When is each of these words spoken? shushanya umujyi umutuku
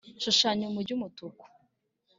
shushanya 0.23 0.63
umujyi 0.67 0.91
umutuku 0.95 1.43